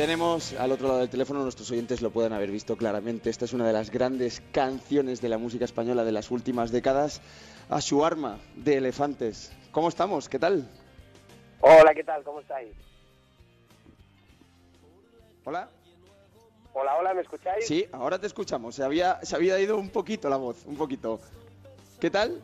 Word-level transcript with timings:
Tenemos 0.00 0.54
al 0.54 0.72
otro 0.72 0.88
lado 0.88 1.00
del 1.00 1.10
teléfono, 1.10 1.42
nuestros 1.42 1.70
oyentes 1.70 2.00
lo 2.00 2.10
pueden 2.10 2.32
haber 2.32 2.50
visto 2.50 2.74
claramente. 2.74 3.28
Esta 3.28 3.44
es 3.44 3.52
una 3.52 3.66
de 3.66 3.74
las 3.74 3.90
grandes 3.90 4.42
canciones 4.50 5.20
de 5.20 5.28
la 5.28 5.36
música 5.36 5.66
española 5.66 6.04
de 6.04 6.10
las 6.10 6.30
últimas 6.30 6.72
décadas. 6.72 7.20
A 7.68 7.82
su 7.82 8.02
arma 8.02 8.38
de 8.56 8.78
elefantes. 8.78 9.54
¿Cómo 9.72 9.90
estamos? 9.90 10.30
¿Qué 10.30 10.38
tal? 10.38 10.66
Hola, 11.60 11.92
¿qué 11.94 12.02
tal? 12.02 12.24
¿Cómo 12.24 12.40
estáis? 12.40 12.72
Hola. 15.44 15.68
Hola, 16.72 16.96
hola, 16.96 17.12
¿me 17.12 17.20
escucháis? 17.20 17.66
Sí, 17.66 17.84
ahora 17.92 18.18
te 18.18 18.26
escuchamos. 18.26 18.76
Se 18.76 18.82
había, 18.82 19.20
se 19.22 19.36
había 19.36 19.60
ido 19.60 19.76
un 19.76 19.90
poquito 19.90 20.30
la 20.30 20.38
voz, 20.38 20.64
un 20.64 20.78
poquito. 20.78 21.20
¿Qué 22.00 22.08
tal? 22.08 22.40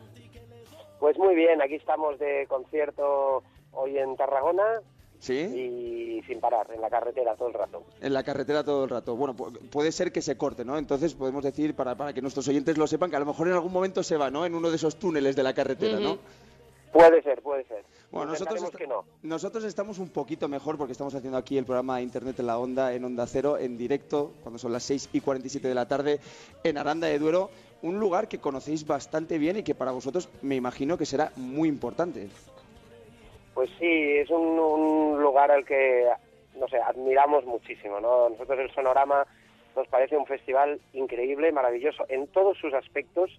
Pues 1.00 1.16
muy 1.16 1.34
bien, 1.34 1.62
aquí 1.62 1.76
estamos 1.76 2.18
de 2.18 2.46
concierto 2.48 3.42
hoy 3.72 3.96
en 3.96 4.14
Tarragona 4.14 4.82
Sí. 5.18 5.34
y 5.34 6.22
sin 6.26 6.40
parar, 6.40 6.66
en 6.74 6.80
la 6.80 6.90
carretera 6.90 7.34
todo 7.36 7.48
el 7.48 7.54
rato. 7.54 7.82
En 8.00 8.12
la 8.12 8.22
carretera 8.22 8.62
todo 8.64 8.84
el 8.84 8.90
rato. 8.90 9.16
Bueno, 9.16 9.34
pu- 9.36 9.56
puede 9.70 9.92
ser 9.92 10.12
que 10.12 10.22
se 10.22 10.36
corte, 10.36 10.64
¿no? 10.64 10.76
Entonces 10.78 11.14
podemos 11.14 11.42
decir, 11.44 11.74
para, 11.74 11.94
para 11.94 12.12
que 12.12 12.20
nuestros 12.22 12.46
oyentes 12.48 12.76
lo 12.78 12.86
sepan, 12.86 13.10
que 13.10 13.16
a 13.16 13.20
lo 13.20 13.26
mejor 13.26 13.48
en 13.48 13.54
algún 13.54 13.72
momento 13.72 14.02
se 14.02 14.16
va, 14.16 14.30
¿no? 14.30 14.44
En 14.46 14.54
uno 14.54 14.70
de 14.70 14.76
esos 14.76 14.96
túneles 14.96 15.34
de 15.36 15.42
la 15.42 15.54
carretera, 15.54 15.98
¿no? 16.00 16.18
Puede 16.92 17.22
ser, 17.22 17.42
puede 17.42 17.64
ser. 17.64 17.84
Bueno, 18.10 18.32
nosotros, 18.32 18.70
que 18.70 18.86
no. 18.86 19.04
nosotros 19.22 19.64
estamos 19.64 19.98
un 19.98 20.08
poquito 20.08 20.48
mejor 20.48 20.78
porque 20.78 20.92
estamos 20.92 21.14
haciendo 21.14 21.36
aquí 21.36 21.58
el 21.58 21.64
programa 21.64 22.00
Internet 22.00 22.38
en 22.40 22.46
la 22.46 22.58
Onda, 22.58 22.94
en 22.94 23.04
Onda 23.04 23.26
Cero, 23.26 23.58
en 23.58 23.76
directo, 23.76 24.32
cuando 24.42 24.58
son 24.58 24.72
las 24.72 24.84
6 24.84 25.10
y 25.12 25.20
47 25.20 25.68
de 25.68 25.74
la 25.74 25.86
tarde, 25.88 26.20
en 26.64 26.78
Aranda 26.78 27.08
de 27.08 27.18
Duero, 27.18 27.50
un 27.82 27.98
lugar 27.98 28.28
que 28.28 28.38
conocéis 28.38 28.86
bastante 28.86 29.36
bien 29.38 29.58
y 29.58 29.62
que 29.62 29.74
para 29.74 29.90
vosotros 29.90 30.28
me 30.40 30.54
imagino 30.54 30.96
que 30.96 31.04
será 31.04 31.32
muy 31.36 31.68
importante. 31.68 32.28
Pues 33.56 33.70
sí, 33.78 34.18
es 34.18 34.28
un, 34.28 35.18
lugar 35.18 35.50
al 35.50 35.64
que, 35.64 36.06
no 36.56 36.68
sé, 36.68 36.76
admiramos 36.76 37.46
muchísimo, 37.46 37.98
¿no? 38.00 38.28
Nosotros 38.28 38.58
el 38.60 38.70
Sonorama 38.74 39.26
nos 39.74 39.88
parece 39.88 40.14
un 40.14 40.26
festival 40.26 40.78
increíble, 40.92 41.50
maravilloso, 41.52 42.04
en 42.10 42.26
todos 42.26 42.58
sus 42.58 42.74
aspectos, 42.74 43.30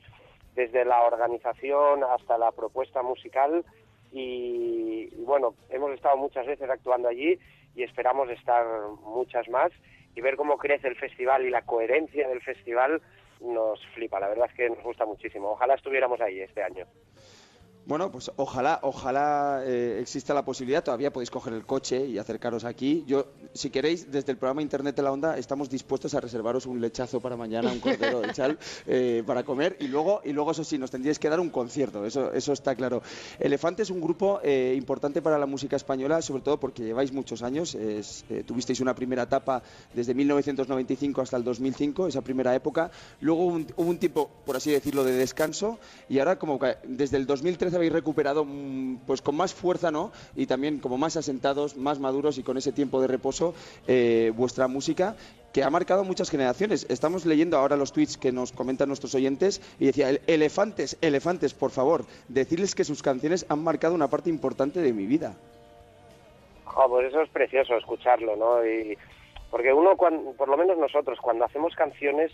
desde 0.55 0.85
la 0.85 1.03
organización 1.03 2.03
hasta 2.03 2.39
la 2.39 2.51
propuesta 2.51 3.03
musical 3.03 3.63
y, 4.11 5.07
y 5.11 5.23
bueno, 5.23 5.53
hemos 5.69 5.91
estado 5.91 6.17
muchas 6.17 6.47
veces 6.47 6.67
actuando 6.67 7.09
allí 7.09 7.37
y 7.75 7.83
esperamos 7.83 8.27
estar 8.31 8.65
muchas 9.03 9.47
más 9.49 9.71
y 10.15 10.21
ver 10.21 10.35
cómo 10.35 10.57
crece 10.57 10.87
el 10.87 10.95
festival 10.95 11.45
y 11.45 11.51
la 11.51 11.61
coherencia 11.61 12.27
del 12.27 12.41
festival 12.41 13.03
nos 13.39 13.85
flipa, 13.93 14.19
la 14.19 14.29
verdad 14.29 14.47
es 14.49 14.55
que 14.55 14.67
nos 14.67 14.81
gusta 14.81 15.05
muchísimo. 15.05 15.51
Ojalá 15.51 15.75
estuviéramos 15.75 16.19
ahí 16.21 16.39
este 16.39 16.63
año. 16.63 16.87
Bueno, 17.87 18.11
pues 18.11 18.29
ojalá, 18.35 18.81
ojalá 18.83 19.61
eh, 19.63 19.99
exista 20.01 20.33
la 20.33 20.43
posibilidad. 20.43 20.83
Todavía 20.83 21.13
podéis 21.13 21.31
coger 21.31 21.53
el 21.53 21.65
coche 21.65 22.05
y 22.05 22.17
acercaros 22.17 22.65
aquí. 22.65 23.05
Yo, 23.07 23.27
si 23.53 23.69
queréis, 23.69 24.11
desde 24.11 24.33
el 24.33 24.37
programa 24.37 24.61
Internet 24.61 24.97
de 24.97 25.03
la 25.03 25.11
Onda, 25.13 25.37
estamos 25.37 25.69
dispuestos 25.69 26.13
a 26.13 26.19
reservaros 26.19 26.65
un 26.65 26.81
lechazo 26.81 27.21
para 27.21 27.37
mañana, 27.37 27.71
un 27.71 27.79
cordero 27.79 28.19
de 28.19 28.33
chal 28.33 28.59
eh, 28.87 29.23
para 29.25 29.43
comer 29.43 29.77
y 29.79 29.87
luego, 29.87 30.19
y 30.25 30.33
luego 30.33 30.51
eso 30.51 30.65
sí, 30.65 30.77
nos 30.77 30.91
tendríais 30.91 31.17
que 31.17 31.29
dar 31.29 31.39
un 31.39 31.49
concierto. 31.49 32.05
Eso, 32.05 32.33
eso 32.33 32.51
está 32.51 32.75
claro. 32.75 33.01
Elefante 33.39 33.83
es 33.83 33.89
un 33.89 34.01
grupo 34.01 34.41
eh, 34.43 34.73
importante 34.75 35.21
para 35.21 35.39
la 35.39 35.45
música 35.45 35.77
española, 35.77 36.21
sobre 36.21 36.41
todo 36.41 36.59
porque 36.59 36.83
lleváis 36.83 37.13
muchos 37.13 37.41
años. 37.41 37.73
Es, 37.73 38.25
tuvisteis 38.45 38.81
una 38.81 38.95
primera 38.95 39.23
etapa 39.23 39.63
desde 39.93 40.13
1995 40.13 41.21
hasta 41.21 41.37
el 41.37 41.45
2005, 41.45 42.07
esa 42.07 42.19
primera 42.19 42.53
época. 42.53 42.91
Luego 43.21 43.45
hubo 43.45 43.55
un, 43.55 43.67
hubo 43.77 43.89
un 43.89 43.97
tiempo, 43.97 44.29
por 44.45 44.57
así 44.57 44.71
decirlo, 44.71 45.05
de 45.05 45.13
descanso 45.13 45.79
y 46.09 46.19
ahora 46.19 46.37
como 46.37 46.59
que 46.59 46.75
desde 46.83 47.15
el 47.15 47.25
2013 47.25 47.76
habéis 47.77 47.93
recuperado 47.93 48.43
mm, 48.45 48.97
pues 49.07 49.21
con 49.21 49.35
más 49.37 49.53
fuerza, 49.53 49.89
¿no? 49.91 50.11
Y 50.35 50.45
también 50.45 50.79
como 50.79 50.97
más 50.97 51.15
asentados, 51.17 51.77
más 51.77 51.99
maduros 51.99 52.37
y 52.37 52.43
con 52.43 52.57
ese 52.57 52.71
tiempo 52.71 52.99
de 53.01 53.07
reposo 53.07 53.53
eh, 53.87 54.31
vuestra 54.35 54.67
música 54.67 55.15
que 55.53 55.63
ha 55.63 55.69
marcado 55.69 56.03
muchas 56.03 56.29
generaciones. 56.29 56.85
Estamos 56.89 57.25
leyendo 57.25 57.57
ahora 57.57 57.77
los 57.77 57.91
tweets 57.93 58.17
que 58.17 58.31
nos 58.31 58.51
comentan 58.51 58.89
nuestros 58.89 59.15
oyentes 59.15 59.61
y 59.79 59.85
decía, 59.87 60.09
"El- 60.09 60.21
elefantes, 60.27 60.97
elefantes, 61.01 61.53
por 61.53 61.71
favor, 61.71 62.05
decirles 62.27 62.75
que 62.75 62.83
sus 62.83 63.01
canciones 63.01 63.45
han 63.49 63.63
marcado 63.63 63.95
una 63.95 64.09
parte 64.09 64.29
importante 64.29 64.81
de 64.81 64.93
mi 64.93 65.05
vida. 65.07 65.35
Pues 66.89 67.07
eso 67.07 67.21
es 67.21 67.29
precioso 67.29 67.75
escucharlo, 67.75 68.35
¿no? 68.35 68.63
Y 68.65 68.97
porque 69.49 69.73
uno, 69.73 69.95
cuan- 69.97 70.33
por 70.37 70.47
lo 70.49 70.57
menos 70.57 70.77
nosotros, 70.77 71.17
cuando 71.21 71.45
hacemos 71.45 71.73
canciones, 71.75 72.31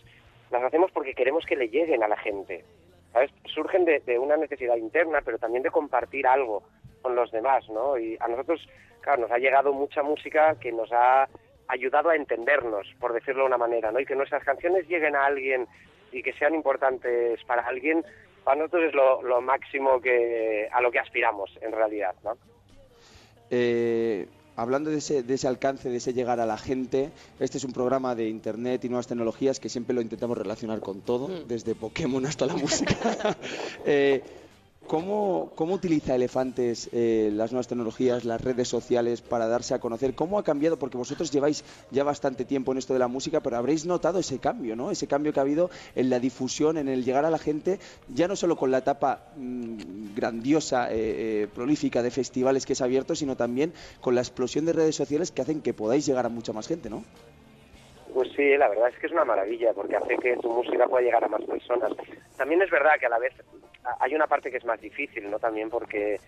las 0.51 0.63
hacemos 0.63 0.91
porque 0.91 1.13
queremos 1.13 1.45
que 1.45 1.55
le 1.55 1.69
lleguen 1.69 2.03
a 2.03 2.07
la 2.07 2.17
gente. 2.17 2.65
¿Sabes? 3.13 3.31
Surgen 3.46 3.85
de, 3.85 4.19
una 4.19 4.35
necesidad 4.35 4.75
interna, 4.75 5.22
pero 5.24 5.38
también 5.38 5.63
de 5.63 5.72
compartir 5.72 6.28
algo 6.28 6.63
con 7.01 7.16
los 7.16 7.31
demás, 7.31 7.69
¿no? 7.69 7.97
Y 7.97 8.18
a 8.19 8.28
nosotros, 8.28 8.68
claro, 9.01 9.22
nos 9.22 9.31
ha 9.31 9.38
llegado 9.38 9.72
mucha 9.72 10.01
música 10.03 10.56
que 10.59 10.72
nos 10.72 10.91
ha 10.91 11.29
ayudado 11.68 12.09
a 12.09 12.16
entendernos, 12.16 12.88
por 13.00 13.13
decirlo 13.13 13.44
de 13.44 13.47
una 13.47 13.57
manera, 13.57 13.91
¿no? 13.91 14.00
Y 14.00 14.06
que 14.06 14.16
nuestras 14.16 14.44
canciones 14.44 14.88
lleguen 14.88 15.16
a 15.16 15.25
alguien 15.25 15.68
y 16.12 16.24
que 16.24 16.34
sean 16.34 16.56
importantes 16.56 17.44
para 17.46 17.62
alguien, 17.63 18.03
para 18.44 18.57
nosotros 18.57 18.85
es 18.85 18.96
lo, 18.96 19.22
lo 19.22 19.41
máximo 19.41 20.01
que 20.01 20.68
a 20.72 20.81
lo 20.81 20.91
que 20.91 21.00
aspiramos, 21.00 21.57
en 21.62 21.72
realidad, 21.72 22.16
¿no? 22.24 22.35
Eh, 23.50 24.28
hablando 24.55 24.89
de 24.89 24.97
ese, 24.97 25.23
de 25.23 25.33
ese 25.33 25.47
alcance, 25.47 25.89
de 25.89 25.97
ese 25.97 26.13
llegar 26.13 26.39
a 26.39 26.45
la 26.45 26.57
gente, 26.57 27.11
este 27.39 27.57
es 27.57 27.63
un 27.63 27.71
programa 27.71 28.15
de 28.15 28.29
Internet 28.29 28.83
y 28.85 28.89
nuevas 28.89 29.07
tecnologías 29.07 29.59
que 29.59 29.69
siempre 29.69 29.95
lo 29.95 30.01
intentamos 30.01 30.37
relacionar 30.37 30.79
con 30.79 31.01
todo, 31.01 31.29
desde 31.47 31.75
Pokémon 31.75 32.25
hasta 32.25 32.45
la 32.45 32.55
música. 32.55 32.95
Eh, 33.85 34.23
¿cómo, 34.88 35.51
¿Cómo 35.55 35.75
utiliza 35.75 36.16
Elefantes 36.16 36.89
eh, 36.91 37.31
las 37.33 37.51
nuevas 37.51 37.67
tecnologías, 37.67 38.25
las 38.25 38.41
redes 38.41 38.67
sociales 38.67 39.21
para 39.21 39.47
darse 39.47 39.73
a 39.73 39.79
conocer? 39.79 40.16
¿Cómo 40.16 40.39
ha 40.39 40.44
cambiado? 40.44 40.77
Porque 40.77 40.97
vosotros 40.97 41.31
lleváis 41.31 41.63
ya 41.91 42.03
bastante 42.03 42.45
tiempo 42.45 42.71
en 42.71 42.77
esto 42.77 42.94
de 42.94 42.99
la 42.99 43.07
música, 43.07 43.41
pero 43.41 43.57
habréis 43.57 43.85
notado 43.85 44.19
ese 44.19 44.39
cambio, 44.39 44.75
¿no? 44.75 44.91
Ese 44.91 45.07
cambio 45.07 45.33
que 45.33 45.39
ha 45.39 45.44
habido 45.44 45.69
en 45.95 46.09
la 46.09 46.19
difusión, 46.19 46.77
en 46.77 46.88
el 46.88 47.03
llegar 47.03 47.25
a 47.25 47.31
la 47.31 47.39
gente, 47.39 47.79
ya 48.13 48.27
no 48.27 48.35
solo 48.35 48.55
con 48.55 48.71
la 48.71 48.79
etapa 48.79 49.31
mm, 49.35 50.16
grandiosa, 50.16 50.91
eh, 50.91 51.44
eh, 51.44 51.47
prolífica 51.53 52.01
de 52.01 52.11
festivales 52.11 52.65
que 52.65 52.73
es 52.73 52.81
abierto, 52.81 53.15
sino 53.15 53.35
también 53.35 53.73
con 54.01 54.15
la 54.15 54.21
explosión 54.21 54.65
de 54.65 54.73
redes 54.73 54.95
sociales 54.95 55.31
que 55.31 55.41
hacen 55.41 55.61
que 55.61 55.73
podáis 55.73 56.05
llegar 56.05 56.25
a 56.25 56.29
mucha 56.29 56.53
más 56.53 56.67
gente, 56.67 56.89
¿no? 56.89 57.03
Sí, 58.35 58.57
la 58.57 58.67
verdad 58.67 58.89
es 58.89 58.97
que 58.97 59.07
es 59.07 59.11
una 59.11 59.25
maravilla 59.25 59.73
porque 59.73 59.95
hace 59.95 60.17
que 60.17 60.35
tu 60.38 60.49
música 60.49 60.88
pueda 60.88 61.03
llegar 61.03 61.23
a 61.23 61.27
más 61.27 61.44
personas. 61.44 61.91
También 62.35 62.61
es 62.61 62.71
verdad 62.71 62.94
que 62.99 63.05
a 63.05 63.09
la 63.09 63.19
vez 63.19 63.33
hay 63.99 64.16
una 64.16 64.27
parte 64.27 64.49
que 64.49 64.57
es 64.57 64.66
más 64.66 64.79
difícil, 64.81 65.29
¿no? 65.29 65.38
También 65.39 65.69
porque, 65.69 66.19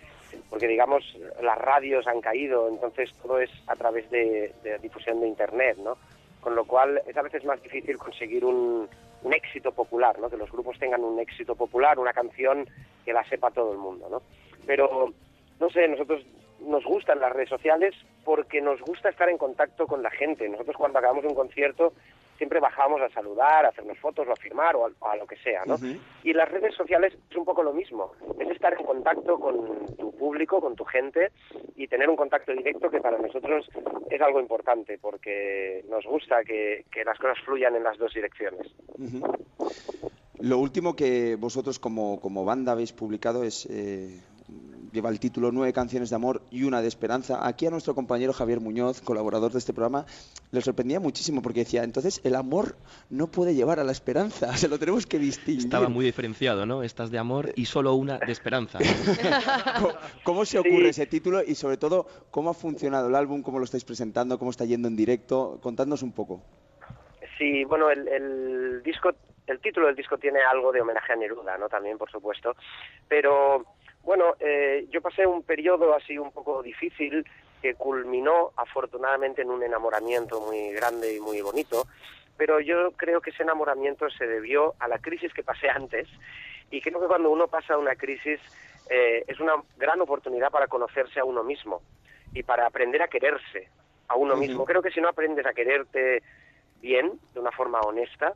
porque 0.50 0.68
digamos, 0.68 1.04
las 1.42 1.58
radios 1.58 2.06
han 2.08 2.22
caído, 2.22 2.68
entonces 2.68 3.12
todo 3.22 3.40
es 3.40 3.50
a 3.68 3.76
través 3.76 4.10
de, 4.12 4.54
de 4.62 4.78
difusión 4.80 5.20
de 5.22 5.28
Internet, 5.28 5.78
¿no? 5.78 5.98
Con 6.42 6.54
lo 6.56 6.66
cual 6.66 7.02
es 7.08 7.18
a 7.18 7.24
veces 7.24 7.44
más 7.44 7.62
difícil 7.64 7.98
conseguir 7.98 8.46
un 8.46 8.88
éxito 9.32 9.72
popular, 9.72 10.20
¿no? 10.20 10.30
Que 10.30 10.38
los 10.38 10.52
grupos 10.52 10.78
tengan 10.78 11.04
un 11.04 11.20
éxito 11.20 11.56
popular, 11.56 11.98
una 11.98 12.14
canción 12.14 12.68
que 13.04 13.14
la 13.14 13.24
sepa 13.28 13.50
todo 13.50 13.72
el 13.72 13.80
mundo, 13.80 14.08
¿no? 14.10 14.22
Pero, 14.68 15.12
no 15.60 15.70
sé, 15.70 15.88
nosotros 15.88 16.24
nos 16.60 16.84
gustan 16.84 17.20
las 17.20 17.32
redes 17.32 17.50
sociales 17.50 17.94
porque 18.24 18.62
nos 18.62 18.82
gusta 18.82 19.10
estar 19.10 19.30
en 19.30 19.38
contacto 19.38 19.88
con 19.88 20.02
la 20.02 20.10
gente. 20.10 20.48
Nosotros 20.50 20.76
cuando 20.78 21.00
acabamos 21.00 21.26
un 21.26 21.36
concierto 21.36 21.94
siempre 22.38 22.60
bajamos 22.60 23.02
a 23.02 23.10
saludar, 23.10 23.66
a 23.66 23.70
hacernos 23.70 23.98
fotos 24.00 24.28
o 24.28 24.32
a 24.32 24.36
firmar 24.36 24.76
o 24.76 24.86
a, 24.86 25.12
a 25.12 25.16
lo 25.16 25.26
que 25.26 25.38
sea, 25.38 25.64
¿no? 25.66 25.78
Y 26.24 26.34
las 26.34 26.50
redes 26.50 26.76
sociales 26.76 27.14
es 27.30 27.38
un 27.38 27.46
poco 27.46 27.64
lo 27.64 27.74
mismo, 27.74 28.12
es 28.40 28.50
estar 28.50 28.74
en 28.78 28.86
contacto 28.86 29.40
con 29.40 29.96
tu 29.96 30.14
público, 30.16 30.60
con 30.60 30.76
tu 30.76 30.84
gente 30.84 31.32
y 31.76 31.88
tener 31.88 32.10
un 32.10 32.16
contacto 32.16 32.52
directo 32.52 32.90
que 32.90 33.00
para 33.00 33.18
nosotros 33.18 33.70
es 34.10 34.22
algo 34.22 34.40
importante 34.40 34.98
porque 34.98 35.86
nos 35.90 36.06
gusta 36.06 36.44
que, 36.44 36.86
que 36.92 37.04
las 37.04 37.18
cosas 37.20 37.38
fluyan 37.46 37.76
en 37.76 37.84
las 37.84 37.98
dos 37.98 38.14
direcciones. 38.14 38.68
Lo 40.40 40.60
último 40.60 40.96
que 40.96 41.38
vosotros 41.38 41.80
como, 41.80 42.20
como 42.20 42.44
banda 42.44 42.74
habéis 42.74 42.92
publicado 42.92 43.44
es 43.44 43.66
eh, 43.68 44.20
lleva 44.96 45.10
el 45.10 45.20
título 45.20 45.52
Nueve 45.52 45.74
canciones 45.74 46.10
de 46.10 46.16
amor 46.16 46.42
y 46.50 46.64
una 46.64 46.82
de 46.82 46.88
esperanza. 46.88 47.46
Aquí 47.46 47.68
a 47.68 47.70
nuestro 47.70 47.94
compañero 47.94 48.34
Javier 48.34 48.62
Muñoz, 48.62 49.02
colaborador 49.02 49.52
de 49.52 49.60
este 49.60 49.74
programa, 49.74 50.06
le 50.52 50.62
sorprendía 50.62 51.00
muchísimo 51.00 51.42
porque 51.42 51.60
decía, 51.60 51.84
entonces 51.84 52.22
el 52.24 52.36
amor 52.36 52.78
no 53.10 53.28
puede 53.28 53.54
llevar 53.54 53.80
a 53.80 53.84
la 53.84 53.92
esperanza, 53.92 54.56
se 54.58 54.68
lo 54.68 54.80
tenemos 54.80 55.06
que 55.06 55.20
distinguir. 55.20 55.66
Estaba 55.66 55.90
muy 55.90 56.06
diferenciado, 56.06 56.66
¿no? 56.66 56.82
Estas 56.82 57.12
de 57.12 57.20
amor 57.20 57.52
y 57.56 57.66
solo 57.66 57.94
una 57.94 58.18
de 58.18 58.32
esperanza. 58.32 58.80
¿Cómo, 59.76 59.94
cómo 60.24 60.46
se 60.46 60.58
ocurre 60.58 60.90
ese 60.90 61.06
título 61.06 61.44
y 61.44 61.56
sobre 61.56 61.78
todo 61.78 62.08
cómo 62.32 62.50
ha 62.50 62.54
funcionado 62.54 63.10
el 63.10 63.16
álbum, 63.16 63.44
cómo 63.44 63.60
lo 63.60 63.66
estáis 63.66 63.84
presentando, 63.84 64.40
cómo 64.40 64.52
está 64.52 64.66
yendo 64.66 64.88
en 64.88 64.96
directo? 64.96 65.60
Contadnos 65.62 66.02
un 66.02 66.14
poco. 66.14 66.42
Sí, 67.38 67.66
bueno, 67.66 67.90
el, 67.90 68.08
el 68.08 68.84
disco, 68.84 69.12
el 69.48 69.60
título 69.60 69.88
del 69.88 69.96
disco 69.96 70.18
tiene 70.18 70.40
algo 70.42 70.72
de 70.72 70.82
homenaje 70.82 71.14
a 71.14 71.16
Neruda, 71.16 71.58
¿no? 71.58 71.70
También, 71.70 71.98
por 71.98 72.10
supuesto. 72.10 72.56
Pero, 73.08 73.66
bueno, 74.06 74.36
eh, 74.40 74.86
yo 74.92 75.02
pasé 75.02 75.26
un 75.26 75.44
periodo 75.44 75.96
así 75.96 76.18
un 76.18 76.32
poco 76.32 76.62
difícil 76.62 77.26
que 77.62 77.74
culminó, 77.74 78.52
afortunadamente, 78.56 79.42
en 79.42 79.50
un 79.50 79.64
enamoramiento 79.64 80.40
muy 80.40 80.72
grande 80.74 81.16
y 81.16 81.20
muy 81.20 81.42
bonito. 81.42 81.88
Pero 82.38 82.60
yo 82.60 82.92
creo 82.92 83.22
que 83.22 83.32
ese 83.32 83.44
enamoramiento 83.44 84.10
se 84.12 84.28
debió 84.28 84.76
a 84.80 84.88
la 84.88 85.00
crisis 85.00 85.34
que 85.34 85.44
pasé 85.44 85.70
antes. 85.70 86.08
Y 86.70 86.82
creo 86.82 87.02
que 87.02 87.08
cuando 87.08 87.32
uno 87.32 87.48
pasa 87.48 87.78
una 87.78 87.96
crisis 87.96 88.40
eh, 88.90 89.24
es 89.28 89.40
una 89.40 89.56
gran 89.78 90.00
oportunidad 90.02 90.52
para 90.52 90.68
conocerse 90.68 91.20
a 91.20 91.26
uno 91.26 91.44
mismo 91.44 91.82
y 92.34 92.44
para 92.44 92.68
aprender 92.68 93.02
a 93.02 93.08
quererse. 93.08 93.70
a 94.08 94.16
uno 94.16 94.36
mismo. 94.36 94.66
Creo 94.66 94.84
que 94.84 94.92
si 94.92 95.02
no 95.02 95.10
aprendes 95.10 95.48
a 95.48 95.54
quererte 95.54 96.22
bien, 96.80 97.20
de 97.34 97.40
una 97.40 97.52
forma 97.52 97.80
honesta, 97.80 98.36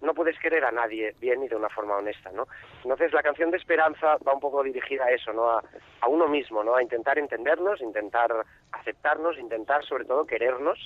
no 0.00 0.14
puedes 0.14 0.38
querer 0.38 0.64
a 0.64 0.72
nadie 0.72 1.14
bien 1.20 1.42
y 1.42 1.48
de 1.48 1.56
una 1.56 1.68
forma 1.68 1.96
honesta, 1.96 2.30
¿no? 2.32 2.46
Entonces 2.82 3.12
la 3.12 3.22
canción 3.22 3.50
de 3.50 3.58
Esperanza 3.58 4.16
va 4.26 4.34
un 4.34 4.40
poco 4.40 4.62
dirigida 4.62 5.04
a 5.04 5.10
eso, 5.10 5.32
¿no? 5.32 5.50
A, 5.50 5.62
a 6.00 6.08
uno 6.08 6.28
mismo, 6.28 6.64
¿no? 6.64 6.74
A 6.74 6.82
intentar 6.82 7.18
entendernos, 7.18 7.80
intentar 7.80 8.32
aceptarnos, 8.72 9.38
intentar 9.38 9.84
sobre 9.84 10.04
todo 10.04 10.26
querernos 10.26 10.78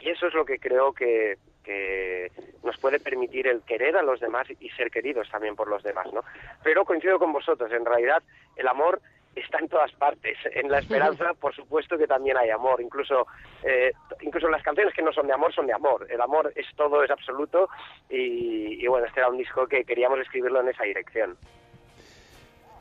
y 0.00 0.10
eso 0.10 0.26
es 0.26 0.34
lo 0.34 0.44
que 0.44 0.58
creo 0.58 0.92
que, 0.92 1.38
que 1.64 2.30
nos 2.62 2.76
puede 2.78 3.00
permitir 3.00 3.48
el 3.48 3.62
querer 3.62 3.96
a 3.96 4.02
los 4.02 4.20
demás 4.20 4.46
y 4.60 4.68
ser 4.70 4.90
queridos 4.90 5.28
también 5.30 5.56
por 5.56 5.68
los 5.68 5.82
demás, 5.82 6.12
¿no? 6.12 6.22
Pero 6.62 6.84
coincido 6.84 7.18
con 7.18 7.32
vosotros, 7.32 7.72
en 7.72 7.84
realidad 7.84 8.22
el 8.56 8.68
amor 8.68 9.00
está 9.36 9.58
en 9.58 9.68
todas 9.68 9.92
partes. 9.92 10.36
En 10.52 10.70
la 10.70 10.78
esperanza, 10.78 11.32
por 11.40 11.54
supuesto 11.54 11.98
que 11.98 12.06
también 12.06 12.36
hay 12.36 12.50
amor. 12.50 12.80
Incluso, 12.80 13.26
eh, 13.62 13.92
incluso 14.20 14.48
las 14.48 14.62
canciones 14.62 14.94
que 14.94 15.02
no 15.02 15.12
son 15.12 15.26
de 15.26 15.32
amor 15.32 15.54
son 15.54 15.66
de 15.66 15.72
amor. 15.72 16.06
El 16.10 16.20
amor 16.20 16.52
es 16.54 16.66
todo, 16.76 17.02
es 17.02 17.10
absoluto. 17.10 17.68
Y, 18.08 18.84
y 18.84 18.86
bueno, 18.86 19.06
este 19.06 19.20
era 19.20 19.28
un 19.28 19.38
disco 19.38 19.66
que 19.66 19.84
queríamos 19.84 20.18
escribirlo 20.20 20.60
en 20.60 20.68
esa 20.68 20.84
dirección. 20.84 21.36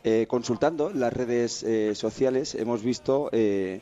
Eh, 0.03 0.25
consultando 0.27 0.91
las 0.91 1.13
redes 1.13 1.63
eh, 1.63 1.95
sociales 1.95 2.55
hemos 2.55 2.83
visto, 2.83 3.29
eh, 3.31 3.81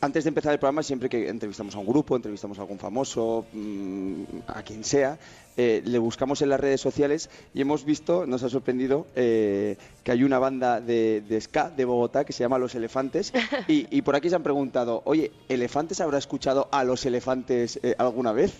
antes 0.00 0.24
de 0.24 0.28
empezar 0.28 0.52
el 0.52 0.58
programa, 0.58 0.82
siempre 0.82 1.08
que 1.08 1.28
entrevistamos 1.28 1.74
a 1.74 1.78
un 1.78 1.86
grupo, 1.86 2.16
entrevistamos 2.16 2.58
a 2.58 2.62
algún 2.62 2.78
famoso, 2.78 3.46
mm, 3.52 4.22
a 4.46 4.62
quien 4.62 4.84
sea, 4.84 5.18
eh, 5.56 5.82
le 5.84 5.98
buscamos 5.98 6.40
en 6.42 6.48
las 6.48 6.60
redes 6.60 6.80
sociales 6.80 7.28
y 7.54 7.60
hemos 7.60 7.84
visto, 7.84 8.26
nos 8.26 8.42
ha 8.42 8.48
sorprendido, 8.48 9.06
eh, 9.14 9.76
que 10.02 10.12
hay 10.12 10.24
una 10.24 10.38
banda 10.38 10.80
de, 10.80 11.22
de 11.28 11.40
ska 11.40 11.70
de 11.70 11.84
Bogotá 11.84 12.24
que 12.24 12.32
se 12.32 12.42
llama 12.42 12.58
Los 12.58 12.74
Elefantes 12.74 13.32
y, 13.68 13.86
y 13.94 14.02
por 14.02 14.16
aquí 14.16 14.30
se 14.30 14.36
han 14.36 14.42
preguntado, 14.42 15.02
oye, 15.04 15.32
¿Elefantes 15.48 16.00
habrá 16.00 16.18
escuchado 16.18 16.68
a 16.72 16.84
Los 16.84 17.04
Elefantes 17.04 17.78
eh, 17.82 17.94
alguna 17.98 18.32
vez? 18.32 18.52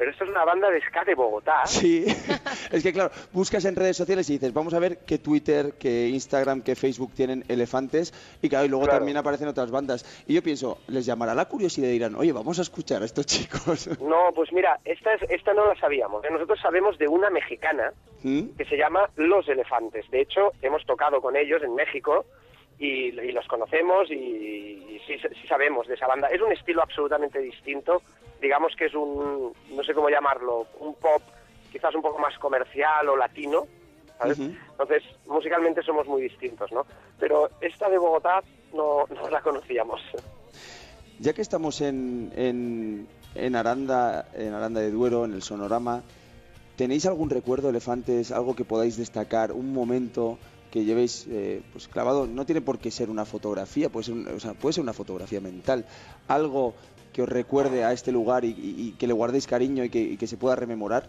Pero 0.00 0.12
esto 0.12 0.24
es 0.24 0.30
una 0.30 0.46
banda 0.46 0.70
de 0.70 0.80
ska 0.80 1.04
de 1.04 1.14
Bogotá. 1.14 1.66
Sí, 1.66 2.06
es 2.72 2.82
que 2.82 2.90
claro, 2.90 3.10
buscas 3.34 3.66
en 3.66 3.76
redes 3.76 3.98
sociales 3.98 4.30
y 4.30 4.32
dices, 4.32 4.54
vamos 4.54 4.72
a 4.72 4.78
ver 4.78 5.00
qué 5.06 5.18
Twitter, 5.18 5.74
qué 5.78 6.08
Instagram, 6.08 6.62
qué 6.62 6.74
Facebook 6.74 7.12
tienen 7.14 7.44
elefantes 7.48 8.14
y 8.40 8.48
claro, 8.48 8.64
y 8.64 8.68
luego 8.70 8.84
Claro. 8.86 9.00
también 9.00 9.18
aparecen 9.18 9.46
otras 9.48 9.70
bandas. 9.70 10.24
Y 10.26 10.32
yo 10.32 10.42
pienso, 10.42 10.78
les 10.88 11.04
llamará 11.04 11.34
la 11.34 11.44
curiosidad 11.44 11.88
y 11.88 11.92
dirán, 11.92 12.14
oye, 12.14 12.32
vamos 12.32 12.58
a 12.58 12.62
escuchar 12.62 13.02
a 13.02 13.04
estos 13.04 13.26
chicos. 13.26 13.90
No, 14.00 14.32
pues 14.34 14.50
mira, 14.54 14.80
esta, 14.86 15.12
es, 15.12 15.22
esta 15.30 15.52
no 15.52 15.66
la 15.66 15.78
sabíamos. 15.78 16.24
¿eh? 16.24 16.28
Nosotros 16.30 16.58
sabemos 16.62 16.96
de 16.96 17.06
una 17.06 17.28
mexicana 17.28 17.92
¿Mm? 18.22 18.56
que 18.56 18.64
se 18.64 18.78
llama 18.78 19.10
Los 19.16 19.46
Elefantes. 19.48 20.10
De 20.10 20.22
hecho, 20.22 20.52
hemos 20.62 20.86
tocado 20.86 21.20
con 21.20 21.36
ellos 21.36 21.62
en 21.62 21.74
México 21.74 22.24
y, 22.78 23.08
y 23.20 23.32
los 23.32 23.46
conocemos 23.46 24.10
y, 24.10 24.14
y 24.14 25.00
sí, 25.06 25.18
sí 25.18 25.46
sabemos 25.46 25.86
de 25.88 25.94
esa 25.94 26.06
banda. 26.06 26.28
Es 26.28 26.40
un 26.40 26.52
estilo 26.52 26.82
absolutamente 26.82 27.38
distinto. 27.40 28.00
Digamos 28.40 28.72
que 28.76 28.86
es 28.86 28.94
un, 28.94 29.52
no 29.70 29.82
sé 29.84 29.92
cómo 29.94 30.08
llamarlo, 30.08 30.66
un 30.80 30.94
pop 30.94 31.22
quizás 31.72 31.94
un 31.94 32.02
poco 32.02 32.18
más 32.18 32.36
comercial 32.38 33.08
o 33.08 33.16
latino. 33.16 33.66
Entonces, 34.72 35.02
musicalmente 35.26 35.82
somos 35.82 36.06
muy 36.06 36.22
distintos, 36.22 36.70
¿no? 36.72 36.84
Pero 37.18 37.50
esta 37.60 37.88
de 37.88 37.96
Bogotá 37.98 38.42
no, 38.74 39.04
no 39.14 39.30
la 39.30 39.40
conocíamos. 39.40 40.00
Ya 41.18 41.32
que 41.32 41.42
estamos 41.42 41.80
en, 41.80 42.32
en, 42.36 43.06
en 43.34 43.56
Aranda, 43.56 44.26
en 44.34 44.52
Aranda 44.54 44.80
de 44.80 44.90
Duero, 44.90 45.24
en 45.24 45.32
el 45.34 45.42
Sonorama, 45.42 46.02
¿tenéis 46.76 47.06
algún 47.06 47.30
recuerdo, 47.30 47.68
elefantes, 47.70 48.30
algo 48.32 48.54
que 48.56 48.64
podáis 48.64 48.96
destacar, 48.96 49.52
un 49.52 49.72
momento 49.72 50.38
que 50.70 50.84
llevéis 50.84 51.26
eh, 51.30 51.62
pues 51.72 51.88
clavado? 51.88 52.26
No 52.26 52.46
tiene 52.46 52.60
por 52.62 52.78
qué 52.78 52.90
ser 52.90 53.10
una 53.10 53.24
fotografía, 53.26 53.88
puede 53.90 54.04
ser, 54.04 54.14
un- 54.14 54.28
o 54.28 54.40
sea, 54.40 54.54
puede 54.54 54.72
ser 54.74 54.82
una 54.82 54.92
fotografía 54.94 55.40
mental, 55.40 55.84
algo 56.28 56.74
que 57.12 57.22
os 57.22 57.28
recuerde 57.28 57.84
a 57.84 57.92
este 57.92 58.12
lugar 58.12 58.44
y, 58.44 58.48
y- 58.50 58.88
y 58.88 58.92
que 58.92 59.06
le 59.06 59.12
guardéis 59.12 59.46
cariño 59.46 59.84
y 59.84 59.90
que, 59.90 59.98
y 59.98 60.16
que 60.16 60.26
se 60.26 60.36
pueda 60.36 60.56
rememorar. 60.56 61.04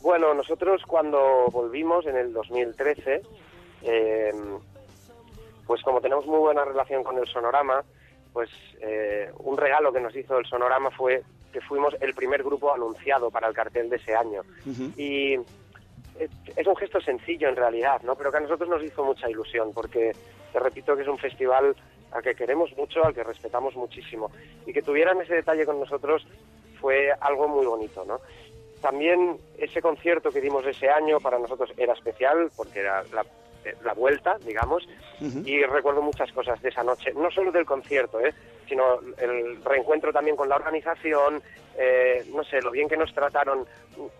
Bueno, 0.00 0.34
nosotros 0.34 0.82
cuando 0.86 1.46
volvimos 1.52 2.06
en 2.06 2.16
el 2.16 2.32
2013, 2.32 3.22
eh, 3.82 4.32
pues 5.66 5.80
como 5.82 6.00
tenemos 6.00 6.26
muy 6.26 6.38
buena 6.38 6.64
relación 6.64 7.04
con 7.04 7.16
el 7.18 7.26
Sonorama, 7.26 7.84
pues 8.32 8.50
eh, 8.80 9.30
un 9.38 9.56
regalo 9.56 9.92
que 9.92 10.00
nos 10.00 10.14
hizo 10.16 10.38
el 10.38 10.46
Sonorama 10.46 10.90
fue 10.90 11.22
que 11.52 11.60
fuimos 11.60 11.94
el 12.00 12.14
primer 12.14 12.42
grupo 12.42 12.74
anunciado 12.74 13.30
para 13.30 13.46
el 13.48 13.54
cartel 13.54 13.90
de 13.90 13.96
ese 13.96 14.14
año. 14.14 14.40
Y 14.96 15.34
es, 15.34 16.30
es 16.56 16.66
un 16.66 16.76
gesto 16.76 17.00
sencillo 17.00 17.48
en 17.48 17.56
realidad, 17.56 18.00
¿no? 18.02 18.14
Pero 18.16 18.30
que 18.32 18.38
a 18.38 18.40
nosotros 18.40 18.68
nos 18.68 18.82
hizo 18.82 19.04
mucha 19.04 19.28
ilusión, 19.30 19.70
porque 19.72 20.12
te 20.52 20.58
repito 20.58 20.96
que 20.96 21.02
es 21.02 21.08
un 21.08 21.18
festival 21.18 21.76
al 22.12 22.22
que 22.22 22.34
queremos 22.34 22.76
mucho, 22.76 23.04
al 23.04 23.14
que 23.14 23.24
respetamos 23.24 23.76
muchísimo. 23.76 24.30
Y 24.66 24.72
que 24.72 24.82
tuvieran 24.82 25.20
ese 25.20 25.34
detalle 25.34 25.64
con 25.64 25.80
nosotros 25.80 26.26
fue 26.80 27.12
algo 27.20 27.48
muy 27.48 27.66
bonito, 27.66 28.04
¿no? 28.04 28.20
También 28.80 29.38
ese 29.56 29.80
concierto 29.80 30.30
que 30.30 30.40
dimos 30.40 30.66
ese 30.66 30.90
año 30.90 31.20
para 31.20 31.38
nosotros 31.38 31.72
era 31.76 31.92
especial, 31.92 32.50
porque 32.56 32.80
era 32.80 33.04
la, 33.12 33.24
la 33.84 33.92
vuelta, 33.94 34.38
digamos, 34.44 34.88
y 35.44 35.62
recuerdo 35.62 36.02
muchas 36.02 36.32
cosas 36.32 36.60
de 36.62 36.70
esa 36.70 36.82
noche, 36.82 37.12
no 37.14 37.30
solo 37.30 37.52
del 37.52 37.64
concierto, 37.64 38.18
¿eh? 38.18 38.34
sino 38.68 38.98
el 39.18 39.62
reencuentro 39.64 40.12
también 40.12 40.34
con 40.34 40.48
la 40.48 40.56
organización, 40.56 41.40
eh, 41.78 42.24
no 42.34 42.42
sé, 42.42 42.60
lo 42.60 42.72
bien 42.72 42.88
que 42.88 42.96
nos 42.96 43.14
trataron 43.14 43.64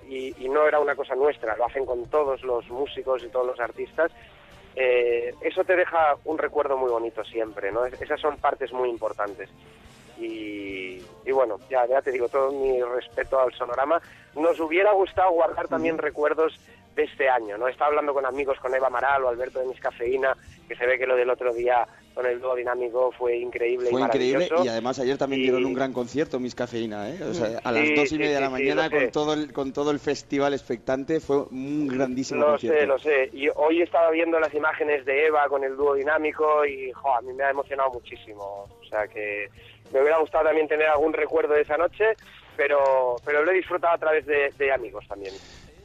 y, 0.09 0.33
y 0.45 0.49
no 0.49 0.67
era 0.67 0.79
una 0.79 0.95
cosa 0.95 1.17
nuestra, 1.17 1.57
lo 1.57 1.67
hacen 1.67 1.85
con 1.85 2.09
todos 2.09 2.43
los 2.45 2.69
músicos 2.69 3.25
y 3.25 3.29
todos 3.31 3.47
los 3.49 3.59
artistas. 3.59 4.13
Eh, 4.75 5.35
eso 5.43 5.65
te 5.65 5.77
deja 5.77 6.17
un 6.25 6.39
recuerdo 6.39 6.77
muy 6.77 6.91
bonito 6.91 7.23
siempre, 7.25 7.71
¿no? 7.73 7.85
Es- 7.87 8.01
esas 8.01 8.21
son 8.21 8.39
partes 8.39 8.73
muy 8.73 8.89
importantes. 8.89 9.49
Y, 10.19 10.99
y 11.25 11.33
bueno, 11.33 11.59
ya, 11.71 11.87
ya 11.87 12.01
te 12.03 12.13
digo, 12.13 12.29
todo 12.29 12.51
mi 12.53 12.81
respeto 12.83 13.39
al 13.41 13.53
sonorama. 13.55 14.01
Nos 14.35 14.59
hubiera 14.61 14.93
gustado 14.93 15.31
guardar 15.33 15.69
también 15.69 15.99
recuerdos 15.99 16.59
de 16.97 17.05
este 17.05 17.29
año, 17.29 17.57
¿no? 17.57 17.69
Estaba 17.69 17.89
hablando 17.89 18.13
con 18.13 18.27
amigos, 18.27 18.59
con 18.61 18.75
Eva 18.75 18.89
Amaral 18.89 19.25
o 19.25 19.29
Alberto 19.29 19.61
de 19.61 19.67
Miscafeína, 19.67 20.37
que 20.69 20.77
se 20.77 20.87
ve 20.87 20.99
que 20.99 21.07
lo 21.07 21.17
del 21.17 21.31
otro 21.31 21.53
día 21.55 21.87
con 22.15 22.27
el 22.27 22.39
dúo 22.39 22.55
dinámico 22.55 23.11
fue 23.13 23.37
increíble 23.39 23.89
Fue 23.89 23.99
y 24.01 24.05
increíble 24.05 24.49
y 24.63 24.69
además 24.69 24.99
ayer 24.99 25.17
también 25.17 25.41
Y- 25.41 25.45
dieron 25.45 25.65
un 25.65 25.73
gran 25.73 25.95
concierto, 25.95 26.39
Mis 26.39 26.55
Cafeína, 26.55 27.09
¿eh? 27.09 27.19
O 27.25 27.33
sea, 27.33 27.59
a 27.65 27.73
las 27.73 27.89
Sí, 27.89 27.95
dos 27.95 28.05
y 28.07 28.09
sí, 28.11 28.19
media 28.19 28.35
de 28.35 28.41
la 28.43 28.49
sí, 28.51 28.57
sí, 28.57 28.63
mañana 28.63 28.91
con 28.91 29.01
sé. 29.01 29.09
todo, 29.09 29.33
el, 29.33 29.53
con 29.55 29.73
todo 29.73 29.91
el 29.91 29.99
festival 29.99 30.53
expectante 30.53 31.21
fue 31.21 31.45
un 31.51 31.89
grandísimo 31.89 32.43
Lo 32.43 32.47
concierto. 32.51 32.79
sé, 32.79 32.87
lo 32.87 32.99
sé. 32.99 33.31
Y 33.33 33.49
hoy 33.55 33.81
estaba 33.81 34.11
viendo 34.11 34.39
las 34.39 34.53
imágenes 34.53 35.07
de 35.07 35.27
Eva 35.29 35.49
con 35.49 35.65
el 35.65 35.75
dúo 35.75 35.95
dinámico 35.95 36.67
y 36.67 36.93
jo, 36.93 37.15
a 37.15 37.23
mí 37.23 37.33
me 37.33 37.45
ha 37.45 37.51
emocionado 37.51 37.91
muchísimo. 37.93 38.43
O 38.69 38.85
sea 38.91 39.09
que 39.09 39.49
me 39.93 40.01
hubiera 40.01 40.19
gustado 40.19 40.45
también 40.45 40.69
tener 40.69 40.89
algún 40.89 41.13
recuerdo 41.13 41.55
de 41.55 41.63
esa 41.63 41.77
noche, 41.77 42.05
pero, 42.57 43.17
pero 43.25 43.45
lo 43.45 43.51
he 43.51 43.55
disfrutado 43.55 43.95
a 43.95 43.99
través 43.99 44.27
de, 44.27 44.53
de 44.59 44.73
amigos 44.73 45.05
también. 45.09 45.35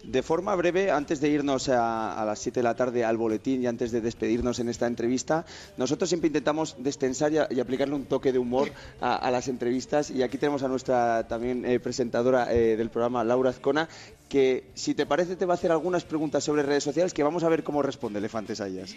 De 0.03 0.23
forma 0.23 0.55
breve, 0.55 0.89
antes 0.89 1.19
de 1.19 1.27
irnos 1.27 1.67
a, 1.67 2.21
a 2.21 2.23
las 2.23 2.39
7 2.39 2.59
de 2.59 2.63
la 2.63 2.75
tarde 2.75 3.03
al 3.03 3.17
boletín 3.17 3.61
y 3.63 3.67
antes 3.67 3.91
de 3.91 3.99
despedirnos 3.99 4.59
en 4.59 4.69
esta 4.69 4.87
entrevista, 4.87 5.43
nosotros 5.75 6.07
siempre 6.07 6.27
intentamos 6.27 6.75
destensar 6.77 7.33
y, 7.33 7.39
a- 7.39 7.47
y 7.49 7.59
aplicarle 7.59 7.95
un 7.95 8.05
toque 8.05 8.31
de 8.31 8.39
humor 8.39 8.69
a, 9.01 9.15
a 9.17 9.31
las 9.31 9.49
entrevistas. 9.49 10.09
Y 10.09 10.23
aquí 10.23 10.37
tenemos 10.37 10.63
a 10.63 10.69
nuestra 10.69 11.27
también 11.27 11.65
eh, 11.65 11.81
presentadora 11.81 12.53
eh, 12.53 12.77
del 12.77 12.89
programa, 12.89 13.25
Laura 13.25 13.49
Azcona, 13.49 13.89
que 14.29 14.65
si 14.75 14.95
te 14.95 15.05
parece 15.05 15.35
te 15.35 15.45
va 15.45 15.55
a 15.55 15.57
hacer 15.57 15.71
algunas 15.73 16.05
preguntas 16.05 16.41
sobre 16.41 16.63
redes 16.63 16.83
sociales 16.85 17.13
que 17.13 17.23
vamos 17.23 17.43
a 17.43 17.49
ver 17.49 17.63
cómo 17.63 17.81
responde 17.81 18.19
Elefantes 18.19 18.61
a 18.61 18.67
ellas. 18.67 18.95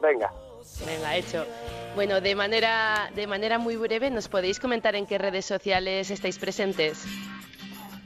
Venga. 0.00 0.32
Venga, 0.86 1.16
hecho. 1.16 1.44
Bueno, 1.94 2.20
de 2.20 2.34
manera, 2.34 3.10
de 3.14 3.26
manera 3.26 3.58
muy 3.58 3.76
breve, 3.76 4.10
¿nos 4.10 4.28
podéis 4.28 4.60
comentar 4.60 4.94
en 4.96 5.06
qué 5.06 5.18
redes 5.18 5.44
sociales 5.46 6.10
estáis 6.10 6.38
presentes? 6.38 7.04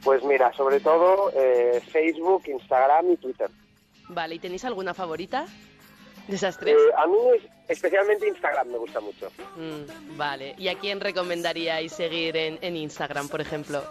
Pues 0.02 0.22
mira, 0.24 0.52
sobre 0.54 0.80
todo 0.80 1.30
eh, 1.34 1.80
Facebook, 1.92 2.42
Instagram 2.46 3.12
y 3.12 3.16
Twitter. 3.16 3.50
Vale, 4.08 4.34
¿y 4.34 4.38
tenéis 4.38 4.64
alguna 4.64 4.94
favorita 4.94 5.46
de 6.26 6.34
esas 6.36 6.58
tres? 6.58 6.74
Eh, 6.76 6.92
a 6.96 7.06
mí 7.06 7.16
es- 7.36 7.48
especialmente 7.68 8.26
Instagram 8.28 8.68
me 8.68 8.78
gusta 8.78 9.00
mucho. 9.00 9.30
Mm, 9.56 10.16
vale, 10.16 10.54
¿y 10.58 10.68
a 10.68 10.74
quién 10.78 11.00
recomendaríais 11.00 11.92
seguir 11.92 12.36
en, 12.36 12.58
en 12.62 12.76
Instagram, 12.76 13.28
por 13.28 13.40
ejemplo? 13.40 13.82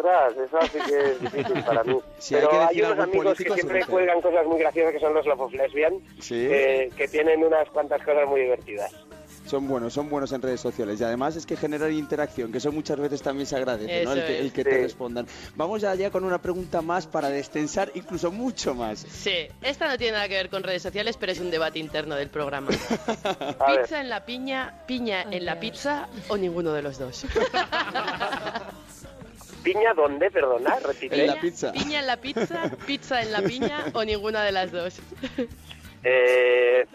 Ostras, 0.00 0.34
esa 0.36 0.60
sí 0.72 0.78
que 0.90 0.98
es 1.12 1.20
difícil 1.20 1.62
para 1.64 1.84
mí. 1.84 1.98
Si 2.18 2.34
hay 2.34 2.40
Pero 2.42 2.50
que 2.50 2.56
hay, 2.58 2.66
decir 2.68 2.84
unos 2.84 2.90
algún 2.98 3.02
amigos 3.16 3.24
que 3.38 3.44
político, 3.44 3.54
siempre 3.54 3.84
cuelgan 3.86 4.20
cosas 4.20 4.46
muy 4.46 4.58
graciosas 4.58 4.92
que 4.92 5.00
son 5.00 5.14
los 5.14 5.26
Love 5.26 5.40
of 5.40 5.52
Lesbian, 5.52 5.94
Sí. 6.20 6.46
eh, 6.50 6.90
que 6.96 7.08
tienen 7.08 7.42
unas 7.44 7.68
cuantas 7.70 8.02
cosas 8.02 8.26
muy 8.28 8.40
divertidas. 8.42 8.92
Son 9.46 9.66
buenos, 9.66 9.94
son 9.94 10.08
buenos 10.10 10.30
en 10.32 10.42
redes 10.42 10.60
sociales 10.60 11.00
y 11.00 11.04
además 11.04 11.34
es 11.34 11.44
que 11.46 11.56
generan 11.56 11.92
interacción, 11.92 12.52
que 12.52 12.58
eso 12.58 12.70
muchas 12.70 13.00
veces 13.00 13.20
también 13.22 13.46
se 13.46 13.56
agradece, 13.56 14.04
¿no? 14.04 14.12
Eso 14.12 14.20
El 14.20 14.26
que, 14.26 14.38
el 14.38 14.52
que 14.52 14.64
te 14.64 14.76
Sí. 14.76 14.82
respondan. 14.82 15.26
Vamos 15.56 15.80
ya 15.80 16.10
con 16.10 16.24
una 16.24 16.40
pregunta 16.40 16.82
más 16.82 17.06
para 17.06 17.30
destensar 17.30 17.90
incluso 17.94 18.30
mucho 18.30 18.74
más. 18.74 19.00
Sí, 19.00 19.48
esta 19.62 19.88
no 19.88 19.96
tiene 19.96 20.12
nada 20.12 20.28
que 20.28 20.34
ver 20.34 20.50
con 20.50 20.62
redes 20.62 20.82
sociales, 20.82 21.16
pero 21.18 21.32
es 21.32 21.40
un 21.40 21.50
debate 21.50 21.78
interno 21.80 22.14
del 22.16 22.28
programa. 22.28 22.68
¿Pizza 23.66 24.00
en 24.00 24.08
la 24.10 24.24
piña, 24.24 24.82
piña 24.86 25.22
en 25.22 25.44
la 25.44 25.58
pizza 25.58 26.06
o 26.28 26.36
ninguno 26.36 26.72
de 26.72 26.82
los 26.82 26.98
dos? 26.98 27.24
¿Piña 29.62 29.94
dónde? 29.94 30.30
Perdona, 30.30 30.78
repite. 30.80 31.20
En 31.20 31.26
la 31.26 31.40
pizza. 31.40 31.72
¿Piña 31.72 32.00
en 32.00 32.06
la 32.06 32.16
pizza, 32.16 32.70
pizza 32.86 33.22
en 33.22 33.32
la 33.32 33.42
piña 33.42 33.84
o 33.92 34.04
ninguna 34.04 34.42
de 34.44 34.52
las 34.52 34.72
dos? 34.72 35.00
Eh, 36.02 36.86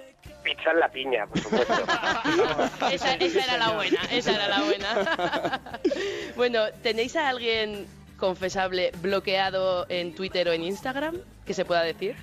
pizza 0.43 0.71
en 0.71 0.79
la 0.79 0.89
piña, 0.89 1.27
por 1.27 1.39
supuesto. 1.39 1.73
esa, 2.91 3.13
esa 3.15 3.43
era 3.43 3.57
la 3.57 3.71
buena, 3.71 3.99
esa 4.11 4.35
era 4.35 4.47
la 4.47 4.63
buena. 4.63 5.61
bueno, 6.35 6.59
¿tenéis 6.81 7.15
a 7.15 7.29
alguien 7.29 7.85
confesable 8.17 8.91
bloqueado 9.01 9.85
en 9.89 10.15
Twitter 10.15 10.47
o 10.47 10.53
en 10.53 10.63
Instagram 10.63 11.17
que 11.45 11.53
se 11.53 11.65
pueda 11.65 11.83
decir? 11.83 12.15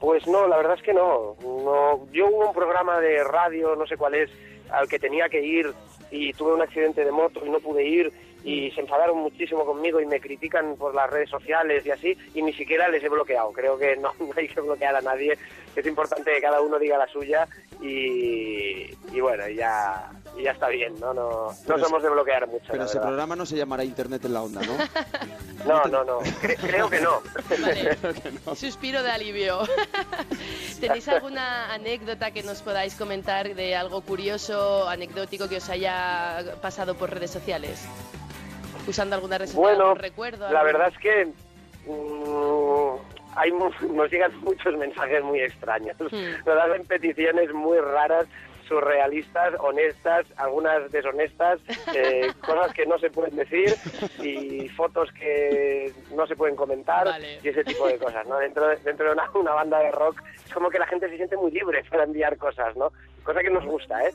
Pues 0.00 0.26
no, 0.26 0.46
la 0.46 0.56
verdad 0.56 0.76
es 0.76 0.82
que 0.82 0.94
no. 0.94 1.36
no. 1.42 2.06
Yo 2.12 2.28
hubo 2.28 2.48
un 2.48 2.54
programa 2.54 3.00
de 3.00 3.24
radio, 3.24 3.74
no 3.74 3.86
sé 3.86 3.96
cuál 3.96 4.14
es, 4.14 4.30
al 4.70 4.88
que 4.88 4.98
tenía 4.98 5.28
que 5.28 5.42
ir 5.42 5.72
y 6.10 6.32
tuve 6.32 6.54
un 6.54 6.62
accidente 6.62 7.04
de 7.04 7.10
moto 7.10 7.44
y 7.44 7.50
no 7.50 7.58
pude 7.58 7.84
ir 7.84 8.12
y 8.44 8.70
se 8.70 8.80
enfadaron 8.80 9.18
muchísimo 9.18 9.64
conmigo 9.64 10.00
y 10.00 10.06
me 10.06 10.20
critican 10.20 10.76
por 10.76 10.94
las 10.94 11.10
redes 11.10 11.30
sociales 11.30 11.84
y 11.84 11.90
así 11.90 12.16
y 12.34 12.42
ni 12.42 12.52
siquiera 12.52 12.88
les 12.88 13.02
he 13.02 13.08
bloqueado. 13.08 13.52
Creo 13.52 13.78
que 13.78 13.96
no, 13.96 14.12
hay 14.36 14.48
que 14.48 14.60
bloquear 14.60 14.96
a 14.96 15.00
nadie. 15.00 15.36
Es 15.74 15.86
importante 15.86 16.32
que 16.32 16.40
cada 16.40 16.60
uno 16.60 16.78
diga 16.78 16.98
la 16.98 17.06
suya 17.08 17.46
y, 17.80 18.90
y 19.12 19.20
bueno, 19.20 19.48
ya 19.48 20.10
ya 20.42 20.52
está 20.52 20.68
bien, 20.68 20.94
¿no? 21.00 21.12
No, 21.12 21.48
no 21.66 21.78
somos 21.78 22.02
de 22.02 22.10
bloquear 22.10 22.46
mucho. 22.46 22.66
Pero 22.70 22.84
ese 22.84 23.00
programa 23.00 23.34
no 23.36 23.44
se 23.46 23.56
llamará 23.56 23.84
Internet 23.84 24.24
en 24.24 24.34
la 24.34 24.42
onda, 24.42 24.60
¿no? 24.62 24.76
no, 25.66 25.84
no, 25.84 26.04
no. 26.04 26.18
creo 26.60 26.88
que 26.88 27.00
no. 27.00 27.20
Vale. 27.60 27.98
Suspiro 28.54 29.02
de 29.02 29.10
alivio. 29.10 29.60
¿Tenéis 30.80 31.08
alguna 31.08 31.72
anécdota 31.72 32.30
que 32.30 32.42
nos 32.42 32.62
podáis 32.62 32.94
comentar 32.94 33.54
de 33.54 33.74
algo 33.74 34.00
curioso, 34.02 34.88
anecdótico 34.88 35.48
que 35.48 35.56
os 35.56 35.68
haya 35.68 36.54
pasado 36.62 36.94
por 36.94 37.10
redes 37.10 37.30
sociales? 37.30 37.86
Usando 38.88 39.16
alguna 39.16 39.38
bueno, 39.54 39.94
recuerdo. 39.94 40.50
La 40.50 40.62
verdad 40.62 40.88
es 40.88 40.98
que 40.98 41.26
mmm, 41.86 42.96
hay, 43.36 43.52
nos 43.52 44.10
llegan 44.10 44.34
muchos 44.40 44.76
mensajes 44.76 45.22
muy 45.22 45.40
extraños. 45.40 45.96
Hmm. 46.00 46.44
Nos 46.46 46.58
hacen 46.58 46.86
peticiones 46.86 47.52
muy 47.52 47.78
raras 47.78 48.26
surrealistas, 48.66 49.54
honestas, 49.60 50.26
algunas 50.36 50.90
deshonestas, 50.92 51.58
eh, 51.94 52.30
cosas 52.46 52.72
que 52.74 52.84
no 52.84 52.98
se 52.98 53.08
pueden 53.08 53.34
decir 53.34 53.74
y 54.22 54.68
fotos 54.68 55.10
que 55.12 55.90
no 56.14 56.26
se 56.26 56.36
pueden 56.36 56.54
comentar 56.54 57.08
y 57.42 57.48
ese 57.48 57.64
tipo 57.64 57.88
de 57.88 57.96
cosas, 57.96 58.26
¿no? 58.26 58.36
Dentro 58.36 58.68
de, 58.68 58.76
dentro 58.76 59.06
de 59.06 59.12
una, 59.12 59.30
una, 59.34 59.54
banda 59.54 59.78
de 59.78 59.90
rock 59.90 60.22
es 60.44 60.52
como 60.52 60.68
que 60.68 60.78
la 60.78 60.86
gente 60.86 61.08
se 61.08 61.16
siente 61.16 61.36
muy 61.38 61.50
libre 61.50 61.82
para 61.88 62.04
enviar 62.04 62.36
cosas, 62.36 62.76
¿no? 62.76 62.92
Cosa 63.24 63.40
que 63.40 63.50
nos 63.50 63.64
gusta, 63.64 64.06
¿eh? 64.06 64.12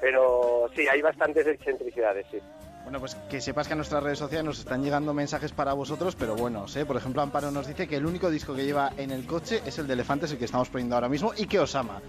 Pero 0.00 0.70
sí, 0.74 0.86
hay 0.86 1.02
bastantes 1.02 1.44
excentricidades, 1.46 2.26
sí. 2.30 2.38
Bueno, 2.86 3.00
pues 3.00 3.16
que 3.28 3.40
sepas 3.40 3.66
que 3.66 3.72
a 3.72 3.76
nuestras 3.76 4.00
redes 4.00 4.20
sociales 4.20 4.44
nos 4.44 4.60
están 4.60 4.80
llegando 4.80 5.12
mensajes 5.12 5.50
para 5.50 5.72
vosotros, 5.72 6.14
pero 6.14 6.36
bueno, 6.36 6.68
sé, 6.68 6.86
por 6.86 6.96
ejemplo, 6.96 7.20
Amparo 7.20 7.50
nos 7.50 7.66
dice 7.66 7.88
que 7.88 7.96
el 7.96 8.06
único 8.06 8.30
disco 8.30 8.54
que 8.54 8.64
lleva 8.64 8.92
en 8.96 9.10
el 9.10 9.26
coche 9.26 9.60
es 9.66 9.80
el 9.80 9.88
de 9.88 9.94
Elefantes, 9.94 10.30
el 10.30 10.38
que 10.38 10.44
estamos 10.44 10.68
poniendo 10.68 10.94
ahora 10.94 11.08
mismo, 11.08 11.32
y 11.36 11.48
que 11.48 11.58
os 11.58 11.74
ama. 11.74 12.00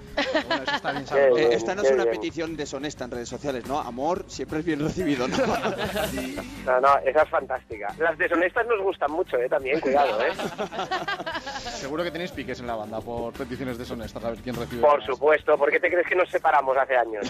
Bueno, 0.48 0.62
eso 0.62 0.76
está 0.76 0.92
bien 0.92 1.08
sabido. 1.08 1.36
Eh, 1.36 1.50
esta 1.54 1.74
no 1.74 1.82
es 1.82 1.90
una 1.90 2.06
petición 2.06 2.56
deshonesta 2.56 3.06
en 3.06 3.10
redes 3.10 3.28
sociales, 3.28 3.66
¿no? 3.66 3.80
Amor 3.80 4.26
siempre 4.28 4.60
es 4.60 4.66
bien 4.66 4.80
recibido, 4.80 5.28
¿no? 5.28 5.38
no, 6.68 6.80
no, 6.80 6.98
esa 7.04 7.24
es 7.24 7.30
fantástica. 7.30 7.88
Las 7.98 8.16
deshonestas 8.20 8.68
nos 8.68 8.80
gustan 8.84 9.12
mucho, 9.12 9.36
¿eh? 9.38 9.50
También, 9.50 9.80
cuidado, 9.80 10.22
¿eh? 10.22 10.32
Seguro 11.78 12.04
que 12.04 12.12
tenéis 12.12 12.32
piques 12.32 12.60
en 12.60 12.68
la 12.68 12.76
banda 12.76 13.00
por 13.02 13.34
peticiones 13.34 13.78
deshonestas, 13.78 14.24
a 14.24 14.32
ver 14.32 14.40
quién 14.40 14.56
recibe. 14.56 14.82
Por 14.82 15.04
supuesto, 15.06 15.58
¿por 15.58 15.70
qué 15.72 15.80
te 15.80 15.90
crees 15.90 16.08
que 16.08 16.16
nos 16.16 16.30
separamos 16.30 16.76
hace 16.76 16.98
años? 16.98 17.30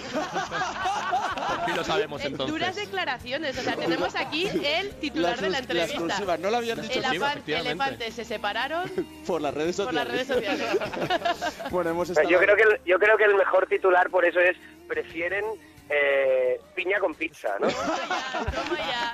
Por 1.65 1.75
lo 1.75 1.83
sabemos 1.83 2.23
eh, 2.23 2.27
entonces. 2.27 2.53
Duras 2.53 2.75
declaraciones 2.75 3.57
o 3.57 3.61
sea, 3.61 3.75
tenemos 3.75 4.15
aquí 4.15 4.47
el 4.47 4.91
titular 4.95 5.39
de 5.39 5.49
la 5.49 5.59
entrevista. 5.59 6.37
no 6.37 6.49
lo 6.49 6.57
habían 6.57 6.81
dicho 6.81 6.99
Elefantes 7.47 8.13
se 8.13 8.25
separaron 8.25 8.89
por 9.25 9.41
las 9.41 9.53
redes 9.53 9.75
sociales. 9.75 10.05
Por 10.05 10.13
las 10.13 10.27
redes 10.27 10.27
sociales. 10.27 11.69
bueno, 11.71 11.89
hemos 11.89 12.09
estado... 12.09 12.29
yo, 12.29 12.39
creo 12.39 12.55
que 12.55 12.63
el, 12.63 12.79
yo 12.85 12.99
creo 12.99 13.17
que 13.17 13.25
el 13.25 13.35
mejor 13.35 13.67
titular 13.67 14.09
por 14.09 14.25
eso 14.25 14.39
es 14.39 14.55
prefieren 14.87 15.43
eh, 15.89 16.59
piña 16.75 16.99
con 16.99 17.13
pizza, 17.15 17.49
¿no? 17.59 17.67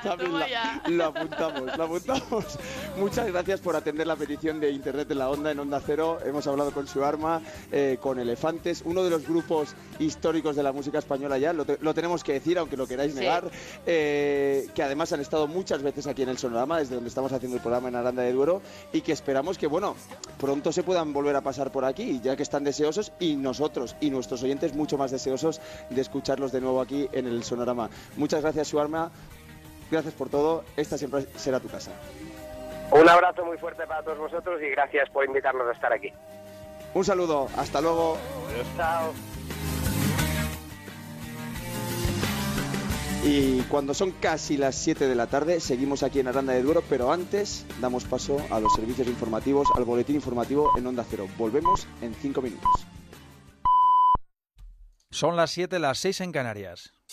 Toma 0.04 0.48
ya, 0.48 0.82
Lo 0.90 1.06
apuntamos, 1.06 1.78
lo 1.78 1.84
apuntamos. 1.84 2.60
Muchas 2.98 3.28
gracias 3.28 3.62
por 3.62 3.76
atender 3.76 4.08
la 4.08 4.16
petición 4.16 4.60
de 4.60 4.72
Internet 4.72 5.10
en 5.12 5.20
la 5.20 5.30
Onda, 5.30 5.52
en 5.52 5.60
Onda 5.60 5.80
Cero. 5.86 6.18
Hemos 6.26 6.48
hablado 6.48 6.72
con 6.72 6.88
su 6.88 7.04
arma, 7.04 7.42
eh, 7.72 7.98
con 8.02 8.20
Elefantes, 8.20 8.82
uno 8.86 9.04
de 9.04 9.12
los 9.12 9.28
grupos 9.28 9.76
históricos 10.00 10.56
de 10.56 10.64
la 10.64 10.72
música 10.72 10.98
española 11.00 11.38
ya, 11.38 11.54
lo, 11.54 11.94
tenemos 11.94 12.24
que 12.24 12.34
decir, 12.34 12.58
aunque 12.58 12.78
lo 12.78 12.88
queráis 12.88 13.14
negar, 13.14 13.50
eh, 13.86 14.68
que 14.74 14.84
además 14.84 15.14
han 15.14 15.22
estado 15.22 15.48
muchas 15.48 15.84
veces 15.84 16.08
aquí 16.08 16.24
en 16.24 16.30
el 16.30 16.38
Sonorama, 16.38 16.80
desde 16.80 16.96
donde 16.96 17.10
estamos 17.10 17.32
haciendo 17.32 17.58
el 17.58 17.62
programa 17.62 17.90
en 17.90 17.96
Aranda 17.96 18.24
de 18.24 18.32
Duero, 18.32 18.62
y 18.92 19.02
que 19.02 19.12
esperamos 19.12 19.58
que, 19.58 19.68
bueno, 19.68 19.96
pronto 20.40 20.72
se 20.72 20.84
puedan 20.84 21.14
volver 21.14 21.36
a 21.36 21.42
pasar 21.42 21.72
por 21.72 21.86
aquí, 21.86 22.20
ya 22.24 22.36
que 22.36 22.44
están 22.44 22.64
deseosos, 22.64 23.12
y 23.20 23.36
nosotros 23.36 23.96
y 24.02 24.10
nuestros 24.10 24.42
oyentes 24.44 24.74
mucho 24.74 24.98
más 24.98 25.12
deseosos 25.12 25.62
de 25.90 26.02
escucharlos 26.02 26.52
de 26.52 26.63
nuevo 26.64 26.82
aquí 26.82 27.08
en 27.12 27.28
el 27.28 27.44
Sonorama. 27.44 27.90
Muchas 28.18 28.42
gracias, 28.42 28.68
Suarma. 28.68 29.12
Gracias 29.92 30.14
por 30.14 30.30
todo. 30.30 30.64
Esta 30.76 30.98
siempre 30.98 31.28
será 31.36 31.60
tu 31.60 31.68
casa. 31.68 31.92
Un 32.92 33.08
abrazo 33.08 33.46
muy 33.46 33.58
fuerte 33.58 33.86
para 33.88 34.04
todos 34.04 34.18
vosotros 34.18 34.62
y 34.62 34.70
gracias 34.70 35.10
por 35.10 35.26
invitarnos 35.26 35.68
a 35.68 35.72
estar 35.72 35.94
aquí. 35.94 36.12
Un 36.94 37.06
saludo. 37.06 37.48
Hasta 37.58 37.82
luego. 37.82 38.18
Chao. 38.76 39.14
Y 43.26 43.62
cuando 43.64 43.94
son 43.94 44.12
casi 44.12 44.58
las 44.58 44.76
7 44.76 45.08
de 45.08 45.16
la 45.16 45.28
tarde, 45.28 45.62
seguimos 45.62 46.04
aquí 46.04 46.20
en 46.20 46.28
Aranda 46.28 46.52
de 46.54 46.62
Duero, 46.62 46.84
pero 46.90 47.12
antes 47.12 47.66
damos 47.80 48.04
paso 48.04 48.38
a 48.50 48.60
los 48.60 48.74
servicios 48.74 49.08
informativos, 49.08 49.70
al 49.76 49.86
boletín 49.86 50.16
informativo 50.16 50.72
en 50.78 50.88
Onda 50.88 51.06
Cero. 51.10 51.28
Volvemos 51.38 51.88
en 52.02 52.14
5 52.14 52.42
minutos. 52.42 52.70
Son 55.14 55.36
las 55.36 55.52
7, 55.52 55.78
las 55.78 56.00
6 56.00 56.22
en 56.22 56.32
Canarias. 56.32 56.96